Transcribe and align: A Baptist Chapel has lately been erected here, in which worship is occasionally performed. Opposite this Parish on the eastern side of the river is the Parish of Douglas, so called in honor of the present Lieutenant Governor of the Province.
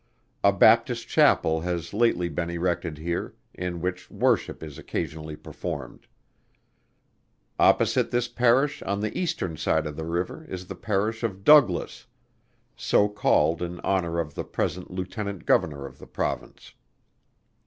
A 0.43 0.51
Baptist 0.51 1.07
Chapel 1.07 1.61
has 1.61 1.93
lately 1.93 2.27
been 2.27 2.49
erected 2.49 2.97
here, 2.97 3.35
in 3.53 3.81
which 3.81 4.09
worship 4.09 4.63
is 4.63 4.79
occasionally 4.79 5.35
performed. 5.35 6.07
Opposite 7.59 8.09
this 8.09 8.27
Parish 8.27 8.81
on 8.81 9.01
the 9.01 9.15
eastern 9.15 9.57
side 9.57 9.85
of 9.85 9.95
the 9.95 10.05
river 10.07 10.43
is 10.45 10.65
the 10.65 10.73
Parish 10.75 11.21
of 11.21 11.43
Douglas, 11.43 12.07
so 12.75 13.07
called 13.07 13.61
in 13.61 13.79
honor 13.81 14.17
of 14.19 14.33
the 14.33 14.43
present 14.43 14.89
Lieutenant 14.89 15.45
Governor 15.45 15.85
of 15.85 15.99
the 15.99 16.07
Province. 16.07 16.73